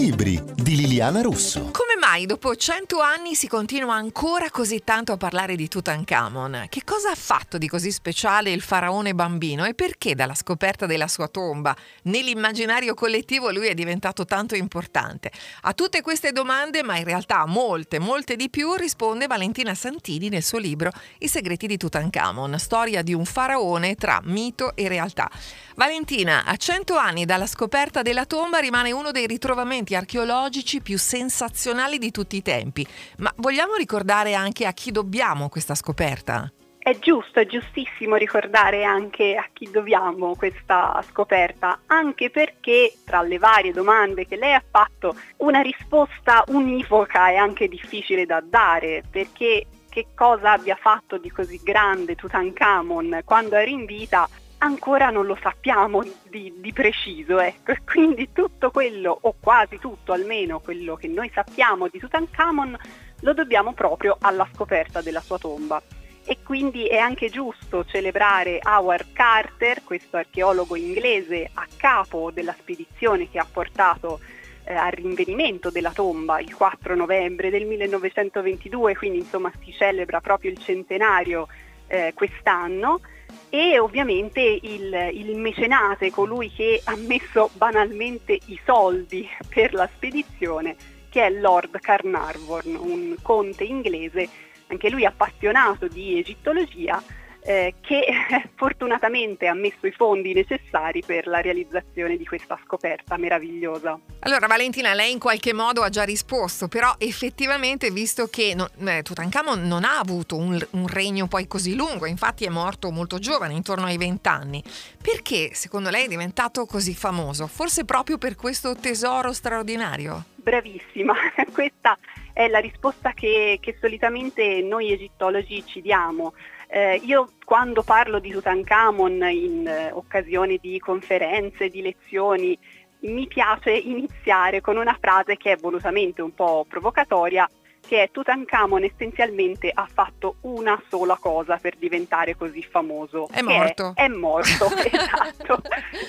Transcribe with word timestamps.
Libri 0.00 0.42
di 0.54 0.76
Liliana 0.76 1.20
Russo. 1.20 1.68
Come 1.72 1.89
mai 2.10 2.26
dopo 2.26 2.56
cento 2.56 2.98
anni 3.00 3.36
si 3.36 3.46
continua 3.46 3.94
ancora 3.94 4.50
così 4.50 4.82
tanto 4.82 5.12
a 5.12 5.16
parlare 5.16 5.54
di 5.54 5.68
Tutankhamon? 5.68 6.66
Che 6.68 6.82
cosa 6.84 7.12
ha 7.12 7.14
fatto 7.14 7.56
di 7.56 7.68
così 7.68 7.92
speciale 7.92 8.50
il 8.50 8.62
faraone 8.62 9.14
bambino 9.14 9.64
e 9.64 9.74
perché 9.74 10.16
dalla 10.16 10.34
scoperta 10.34 10.86
della 10.86 11.06
sua 11.06 11.28
tomba 11.28 11.72
nell'immaginario 12.04 12.94
collettivo 12.94 13.52
lui 13.52 13.68
è 13.68 13.74
diventato 13.74 14.24
tanto 14.24 14.56
importante? 14.56 15.30
A 15.60 15.72
tutte 15.72 16.02
queste 16.02 16.32
domande, 16.32 16.82
ma 16.82 16.96
in 16.96 17.04
realtà 17.04 17.46
molte, 17.46 18.00
molte 18.00 18.34
di 18.34 18.50
più, 18.50 18.74
risponde 18.74 19.28
Valentina 19.28 19.72
Santini 19.76 20.28
nel 20.30 20.42
suo 20.42 20.58
libro 20.58 20.90
I 21.18 21.28
segreti 21.28 21.68
di 21.68 21.76
Tutankhamon, 21.76 22.58
storia 22.58 23.02
di 23.02 23.14
un 23.14 23.24
faraone 23.24 23.94
tra 23.94 24.18
mito 24.24 24.74
e 24.74 24.88
realtà. 24.88 25.30
Valentina, 25.76 26.44
a 26.44 26.56
cento 26.56 26.96
anni 26.96 27.24
dalla 27.24 27.46
scoperta 27.46 28.02
della 28.02 28.26
tomba 28.26 28.58
rimane 28.58 28.90
uno 28.90 29.12
dei 29.12 29.28
ritrovamenti 29.28 29.94
archeologici 29.94 30.80
più 30.80 30.98
sensazionali 30.98 31.98
di 32.00 32.10
tutti 32.10 32.34
i 32.34 32.42
tempi, 32.42 32.84
ma 33.18 33.32
vogliamo 33.36 33.76
ricordare 33.76 34.34
anche 34.34 34.66
a 34.66 34.72
chi 34.72 34.90
dobbiamo 34.90 35.48
questa 35.48 35.76
scoperta? 35.76 36.50
È 36.82 36.98
giusto, 36.98 37.38
è 37.38 37.46
giustissimo 37.46 38.16
ricordare 38.16 38.84
anche 38.84 39.36
a 39.36 39.46
chi 39.52 39.70
dobbiamo 39.70 40.34
questa 40.34 41.04
scoperta, 41.06 41.80
anche 41.86 42.30
perché 42.30 42.94
tra 43.04 43.20
le 43.20 43.36
varie 43.38 43.70
domande 43.70 44.26
che 44.26 44.36
lei 44.36 44.54
ha 44.54 44.64
fatto 44.68 45.14
una 45.36 45.60
risposta 45.60 46.42
univoca 46.48 47.28
è 47.28 47.36
anche 47.36 47.68
difficile 47.68 48.24
da 48.24 48.42
dare, 48.42 49.04
perché 49.08 49.66
che 49.90 50.06
cosa 50.14 50.52
abbia 50.52 50.76
fatto 50.80 51.18
di 51.18 51.30
così 51.30 51.60
grande 51.62 52.14
Tutankhamon 52.14 53.20
quando 53.24 53.56
era 53.56 53.70
in 53.70 53.84
vita 53.84 54.26
ancora 54.60 55.10
non 55.10 55.26
lo 55.26 55.38
sappiamo 55.40 56.02
di, 56.28 56.54
di, 56.56 56.72
preciso, 56.72 57.38
ecco. 57.38 57.74
quindi 57.84 58.30
tutto 58.32 58.70
quello, 58.70 59.16
o 59.20 59.34
quasi 59.38 59.78
tutto 59.78 60.12
almeno 60.12 60.60
quello 60.60 60.96
che 60.96 61.08
noi 61.08 61.30
sappiamo 61.32 61.88
di 61.88 61.98
Tutankhamon, 61.98 62.76
lo 63.20 63.34
dobbiamo 63.34 63.72
proprio 63.72 64.16
alla 64.20 64.48
scoperta 64.52 65.02
della 65.02 65.20
sua 65.20 65.38
tomba. 65.38 65.82
E 66.24 66.38
quindi 66.44 66.86
è 66.86 66.98
anche 66.98 67.28
giusto 67.28 67.84
celebrare 67.84 68.60
Howard 68.62 69.12
Carter, 69.12 69.82
questo 69.82 70.16
archeologo 70.16 70.76
inglese 70.76 71.50
a 71.54 71.66
capo 71.76 72.30
della 72.30 72.54
spedizione 72.56 73.28
che 73.28 73.38
ha 73.38 73.46
portato 73.50 74.20
eh, 74.64 74.74
al 74.74 74.92
rinvenimento 74.92 75.70
della 75.70 75.92
tomba 75.92 76.38
il 76.38 76.54
4 76.54 76.94
novembre 76.94 77.50
del 77.50 77.64
1922, 77.64 78.96
quindi 78.96 79.18
insomma 79.18 79.50
si 79.64 79.72
celebra 79.72 80.20
proprio 80.20 80.50
il 80.50 80.58
centenario 80.58 81.48
eh, 81.86 82.12
quest'anno 82.14 83.00
e 83.48 83.78
ovviamente 83.78 84.40
il, 84.40 85.10
il, 85.12 85.36
mecenate, 85.36 86.10
colui 86.10 86.50
che 86.52 86.80
ha 86.84 86.96
messo 86.96 87.50
banalmente 87.54 88.38
i 88.46 88.58
soldi 88.64 89.28
per 89.48 89.72
la 89.72 89.88
spedizione, 89.94 90.76
che 91.08 91.26
è 91.26 91.30
Lord 91.30 91.78
Carnarvon, 91.80 92.76
un 92.78 93.16
conte 93.22 93.64
inglese, 93.64 94.28
anche 94.68 94.90
lui 94.90 95.04
appassionato 95.04 95.88
di 95.88 96.18
egittologia, 96.18 97.02
eh, 97.42 97.74
che 97.80 98.04
fortunatamente 98.54 99.46
ha 99.46 99.54
messo 99.54 99.86
i 99.86 99.92
fondi 99.92 100.32
necessari 100.32 101.02
per 101.04 101.26
la 101.26 101.40
realizzazione 101.40 102.16
di 102.16 102.24
questa 102.24 102.58
scoperta 102.64 103.16
meravigliosa. 103.16 103.98
Allora 104.20 104.46
Valentina, 104.46 104.92
lei 104.94 105.12
in 105.12 105.18
qualche 105.18 105.52
modo 105.52 105.82
ha 105.82 105.88
già 105.88 106.04
risposto, 106.04 106.68
però 106.68 106.94
effettivamente 106.98 107.90
visto 107.90 108.26
che 108.26 108.54
no, 108.54 108.68
eh, 108.86 109.02
Tutankhamon 109.02 109.66
non 109.66 109.84
ha 109.84 109.98
avuto 109.98 110.36
un, 110.36 110.58
un, 110.70 110.86
regno 110.86 111.26
poi 111.26 111.46
così 111.46 111.74
lungo, 111.74 112.06
infatti 112.06 112.44
è 112.44 112.48
morto 112.48 112.90
molto 112.90 113.18
giovane, 113.18 113.54
intorno 113.54 113.86
ai 113.86 113.96
vent'anni, 113.96 114.62
perché 115.00 115.54
secondo 115.54 115.90
lei 115.90 116.04
è 116.04 116.08
diventato 116.08 116.66
così 116.66 116.94
famoso? 116.94 117.46
Forse 117.46 117.84
proprio 117.84 118.18
per 118.18 118.36
questo 118.36 118.76
tesoro 118.76 119.32
straordinario? 119.32 120.24
Bravissima, 120.34 121.14
questa 121.52 121.98
è 122.32 122.48
la 122.48 122.58
risposta 122.58 123.12
che, 123.12 123.58
che 123.60 123.76
solitamente 123.80 124.62
noi 124.62 124.92
egittologi 124.92 125.64
ci 125.66 125.80
diamo. 125.80 126.32
Eh, 126.72 127.00
io 127.04 127.30
quando 127.44 127.82
parlo 127.82 128.20
di 128.20 128.30
Tutankhamon 128.30 129.28
in 129.30 129.66
eh, 129.66 129.90
occasione 129.90 130.58
di 130.60 130.78
conferenze, 130.78 131.68
di 131.68 131.82
lezioni, 131.82 132.56
mi 133.00 133.26
piace 133.26 133.72
iniziare 133.72 134.60
con 134.60 134.76
una 134.76 134.96
frase 135.00 135.36
che 135.36 135.52
è 135.52 135.56
volutamente 135.56 136.22
un 136.22 136.32
po' 136.32 136.64
provocatoria, 136.68 137.50
che 137.84 138.04
è 138.04 138.10
Tutankhamon 138.12 138.84
essenzialmente 138.84 139.68
ha 139.74 139.88
fatto 139.92 140.36
una 140.42 140.80
sola 140.88 141.16
cosa 141.20 141.56
per 141.56 141.74
diventare 141.76 142.36
così 142.36 142.62
famoso. 142.62 143.26
È 143.32 143.42
morto. 143.42 143.92
È, 143.96 144.04
è 144.04 144.08
morto, 144.08 144.66
esatto, 144.92 145.62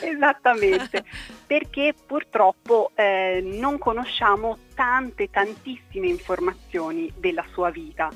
esattamente. 0.04 1.04
Perché 1.48 1.96
purtroppo 2.06 2.92
eh, 2.94 3.42
non 3.44 3.80
conosciamo 3.80 4.60
tante, 4.76 5.32
tantissime 5.32 6.08
informazioni 6.08 7.12
della 7.18 7.46
sua 7.52 7.72
vita 7.72 8.12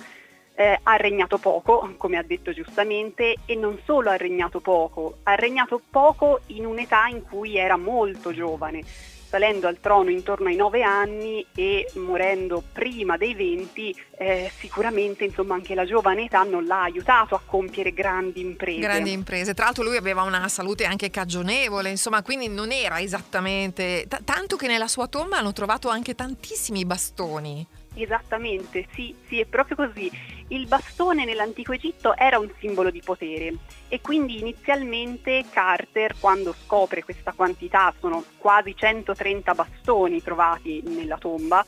eh, 0.55 0.79
ha 0.81 0.95
regnato 0.95 1.38
poco, 1.38 1.93
come 1.97 2.17
ha 2.17 2.23
detto 2.23 2.53
giustamente, 2.53 3.35
e 3.45 3.55
non 3.55 3.79
solo 3.85 4.09
ha 4.09 4.17
regnato 4.17 4.59
poco, 4.59 5.17
ha 5.23 5.35
regnato 5.35 5.81
poco 5.89 6.41
in 6.47 6.66
un'età 6.66 7.07
in 7.07 7.23
cui 7.23 7.57
era 7.57 7.75
molto 7.75 8.33
giovane, 8.33 8.81
salendo 9.27 9.67
al 9.67 9.79
trono 9.81 10.11
intorno 10.11 10.47
ai 10.47 10.55
nove 10.55 10.81
anni 10.81 11.45
e 11.53 11.89
morendo 11.95 12.63
prima 12.71 13.17
dei 13.17 13.33
venti, 13.33 13.93
eh, 14.17 14.49
sicuramente 14.57 15.25
insomma, 15.25 15.55
anche 15.55 15.75
la 15.75 15.83
giovane 15.83 16.25
età 16.25 16.43
non 16.43 16.66
l'ha 16.66 16.83
aiutato 16.83 17.35
a 17.35 17.41
compiere 17.43 17.91
grandi 17.91 18.39
imprese. 18.39 18.79
Grandi 18.79 19.11
imprese, 19.11 19.53
tra 19.53 19.66
l'altro 19.66 19.83
lui 19.83 19.97
aveva 19.97 20.22
una 20.22 20.47
salute 20.47 20.85
anche 20.85 21.09
cagionevole, 21.09 21.89
insomma, 21.89 22.22
quindi 22.22 22.47
non 22.47 22.72
era 22.72 23.01
esattamente... 23.01 24.05
T- 24.07 24.23
tanto 24.23 24.55
che 24.55 24.67
nella 24.67 24.87
sua 24.87 25.07
tomba 25.07 25.37
hanno 25.37 25.51
trovato 25.51 25.89
anche 25.89 26.16
tantissimi 26.16 26.85
bastoni. 26.85 27.67
Esattamente, 27.95 28.85
sì, 28.94 29.16
sì, 29.28 29.39
è 29.39 29.45
proprio 29.45 29.75
così. 29.78 30.11
Il 30.50 30.67
bastone 30.67 31.25
nell'antico 31.25 31.72
Egitto 31.72 32.16
era 32.16 32.38
un 32.38 32.51
simbolo 32.59 32.91
di 32.91 33.01
potere 33.03 33.53
e 33.88 34.01
quindi 34.01 34.39
inizialmente 34.39 35.45
Carter, 35.50 36.16
quando 36.19 36.53
scopre 36.66 37.03
questa 37.03 37.31
quantità, 37.34 37.94
sono 38.00 38.23
quasi 38.38 38.75
130 38.75 39.53
bastoni 39.53 40.22
trovati 40.22 40.81
nella 40.85 41.17
tomba, 41.17 41.66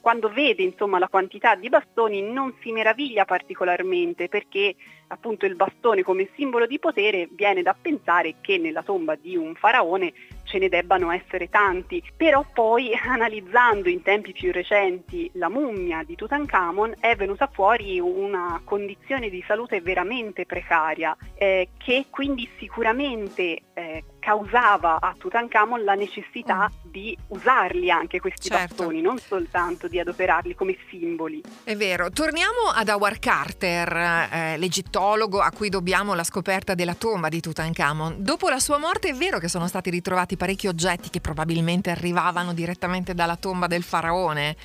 quando 0.00 0.30
vede 0.30 0.62
insomma, 0.62 0.98
la 0.98 1.08
quantità 1.08 1.54
di 1.54 1.68
bastoni 1.68 2.22
non 2.22 2.54
si 2.60 2.72
meraviglia 2.72 3.24
particolarmente 3.24 4.28
perché 4.28 4.74
appunto 5.08 5.44
il 5.44 5.56
bastone 5.56 6.02
come 6.02 6.30
simbolo 6.34 6.66
di 6.66 6.78
potere 6.78 7.28
viene 7.32 7.62
da 7.62 7.76
pensare 7.78 8.36
che 8.40 8.56
nella 8.58 8.82
tomba 8.82 9.14
di 9.16 9.36
un 9.36 9.54
faraone 9.54 10.12
ce 10.50 10.58
ne 10.58 10.68
debbano 10.68 11.12
essere 11.12 11.48
tanti, 11.48 12.02
però 12.16 12.44
poi 12.52 12.92
analizzando 13.06 13.88
in 13.88 14.02
tempi 14.02 14.32
più 14.32 14.50
recenti 14.50 15.30
la 15.34 15.48
mummia 15.48 16.02
di 16.02 16.16
Tutankhamon 16.16 16.96
è 16.98 17.14
venuta 17.14 17.46
fuori 17.46 18.00
una 18.00 18.60
condizione 18.64 19.30
di 19.30 19.42
salute 19.46 19.80
veramente 19.80 20.44
precaria 20.44 21.16
eh, 21.34 21.68
che 21.78 22.06
quindi 22.10 22.48
sicuramente 22.58 23.60
eh, 23.74 24.04
causava 24.30 25.00
a 25.00 25.12
Tutankhamon 25.18 25.82
la 25.82 25.94
necessità 25.94 26.70
mm. 26.70 26.90
di 26.90 27.18
usarli 27.28 27.90
anche 27.90 28.20
questi 28.20 28.48
certo. 28.48 28.76
bastoni, 28.76 29.00
non 29.00 29.18
soltanto 29.18 29.88
di 29.88 29.98
adoperarli 29.98 30.54
come 30.54 30.76
simboli. 30.88 31.42
È 31.64 31.74
vero, 31.74 32.10
torniamo 32.10 32.70
ad 32.72 32.88
Howard 32.88 33.18
Carter, 33.18 33.92
eh, 33.92 34.56
l'egittologo 34.56 35.40
a 35.40 35.50
cui 35.50 35.68
dobbiamo 35.68 36.14
la 36.14 36.22
scoperta 36.22 36.74
della 36.74 36.94
tomba 36.94 37.28
di 37.28 37.40
Tutankhamon. 37.40 38.16
Dopo 38.18 38.48
la 38.48 38.60
sua 38.60 38.78
morte 38.78 39.08
è 39.08 39.14
vero 39.14 39.40
che 39.40 39.48
sono 39.48 39.66
stati 39.66 39.90
ritrovati 39.90 40.36
parecchi 40.36 40.68
oggetti 40.68 41.10
che 41.10 41.20
probabilmente 41.20 41.90
arrivavano 41.90 42.52
direttamente 42.52 43.14
dalla 43.14 43.36
tomba 43.36 43.66
del 43.66 43.82
faraone. 43.82 44.56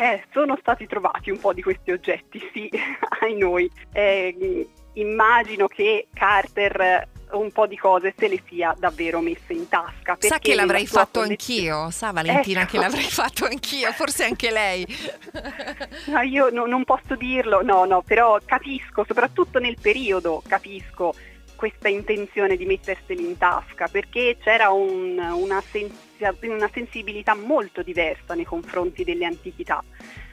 Eh, 0.00 0.24
sono 0.32 0.56
stati 0.60 0.86
trovati 0.86 1.30
un 1.30 1.38
po' 1.38 1.52
di 1.52 1.62
questi 1.62 1.92
oggetti, 1.92 2.40
sì, 2.52 2.68
ai 3.20 3.36
noi. 3.36 3.70
Eh, 3.92 4.66
immagino 4.94 5.68
che 5.68 6.08
Carter 6.12 7.10
un 7.32 7.50
po' 7.52 7.66
di 7.66 7.76
cose 7.76 8.14
se 8.16 8.28
le 8.28 8.42
sia 8.48 8.74
davvero 8.78 9.20
messe 9.20 9.52
in 9.52 9.68
tasca. 9.68 10.16
Sa 10.18 10.38
che 10.38 10.54
l'avrei 10.54 10.86
fatto 10.86 11.20
anch'io, 11.20 11.90
sa 11.90 12.10
Valentina 12.12 12.62
ecco. 12.62 12.70
che 12.70 12.78
l'avrei 12.78 13.08
fatto 13.10 13.44
anch'io, 13.44 13.92
forse 13.92 14.24
anche 14.24 14.50
lei. 14.50 14.86
No, 16.06 16.20
io 16.20 16.50
no, 16.50 16.66
non 16.66 16.84
posso 16.84 17.16
dirlo, 17.16 17.62
no, 17.62 17.84
no, 17.84 18.02
però 18.02 18.38
capisco, 18.44 19.04
soprattutto 19.06 19.58
nel 19.58 19.76
periodo, 19.80 20.42
capisco 20.46 21.14
questa 21.62 21.88
intenzione 21.88 22.56
di 22.56 22.66
metterseli 22.66 23.24
in 23.24 23.38
tasca 23.38 23.86
perché 23.86 24.36
c'era 24.42 24.70
un, 24.70 25.16
una, 25.16 25.62
sens- 25.70 25.94
una 26.42 26.70
sensibilità 26.72 27.34
molto 27.34 27.82
diversa 27.82 28.34
nei 28.34 28.44
confronti 28.44 29.04
delle 29.04 29.24
antichità. 29.24 29.82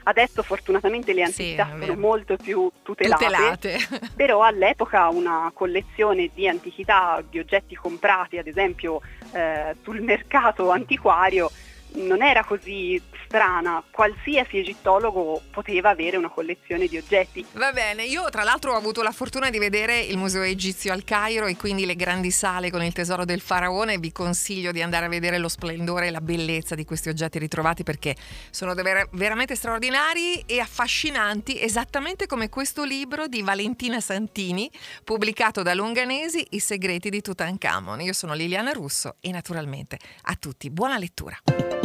Adesso 0.03 0.41
fortunatamente 0.41 1.13
le 1.13 1.23
antichità 1.23 1.69
sì, 1.77 1.85
sono 1.85 1.99
molto 1.99 2.35
più 2.35 2.71
tutelate, 2.81 3.25
tutelate. 3.25 3.77
però 4.15 4.41
all'epoca 4.41 5.07
una 5.09 5.51
collezione 5.53 6.31
di 6.33 6.47
antichità, 6.47 7.23
di 7.27 7.37
oggetti 7.37 7.75
comprati 7.75 8.37
ad 8.37 8.47
esempio 8.47 9.01
eh, 9.33 9.75
sul 9.83 10.01
mercato 10.01 10.71
antiquario 10.71 11.51
non 11.93 12.21
era 12.21 12.43
così 12.43 13.01
strana, 13.25 13.83
qualsiasi 13.91 14.57
egittologo 14.57 15.41
poteva 15.51 15.89
avere 15.89 16.17
una 16.17 16.29
collezione 16.29 16.87
di 16.87 16.97
oggetti. 16.97 17.45
Va 17.53 17.71
bene, 17.71 18.05
io 18.05 18.27
tra 18.29 18.43
l'altro 18.43 18.73
ho 18.73 18.75
avuto 18.75 19.03
la 19.03 19.11
fortuna 19.11 19.51
di 19.51 19.59
vedere 19.59 19.99
il 19.99 20.17
Museo 20.17 20.41
Egizio 20.41 20.91
al 20.91 21.03
Cairo 21.03 21.45
e 21.45 21.55
quindi 21.55 21.85
le 21.85 21.95
grandi 21.95 22.31
sale 22.31 22.71
con 22.71 22.83
il 22.83 22.91
tesoro 22.91 23.25
del 23.25 23.39
faraone, 23.39 23.99
vi 23.99 24.11
consiglio 24.11 24.71
di 24.71 24.81
andare 24.81 25.05
a 25.05 25.09
vedere 25.09 25.37
lo 25.37 25.47
splendore 25.47 26.07
e 26.07 26.11
la 26.11 26.21
bellezza 26.21 26.73
di 26.73 26.85
questi 26.85 27.09
oggetti 27.09 27.37
ritrovati 27.37 27.83
perché 27.83 28.15
sono 28.49 28.73
ver- 28.73 29.09
veramente 29.11 29.55
straordinari 29.55 30.43
e 30.47 30.59
affascinanti, 30.59 31.61
esattamente 31.61 32.25
come 32.25 32.49
questo 32.49 32.83
libro 32.83 33.27
di 33.27 33.43
Valentina 33.43 33.99
Santini, 33.99 34.71
pubblicato 35.03 35.61
da 35.61 35.75
Longanesi, 35.75 36.45
I 36.51 36.59
segreti 36.59 37.09
di 37.11 37.21
Tutankhamon. 37.21 38.01
Io 38.01 38.13
sono 38.13 38.33
Liliana 38.33 38.71
Russo 38.71 39.17
e 39.19 39.31
naturalmente 39.31 39.99
a 40.23 40.35
tutti 40.35 40.69
buona 40.71 40.97
lettura. 40.97 41.78